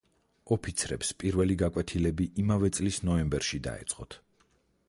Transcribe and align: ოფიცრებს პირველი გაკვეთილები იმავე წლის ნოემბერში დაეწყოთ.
ოფიცრებს 0.53 1.11
პირველი 1.23 1.57
გაკვეთილები 1.63 2.27
იმავე 2.45 2.73
წლის 2.79 3.01
ნოემბერში 3.11 3.61
დაეწყოთ. 3.69 4.21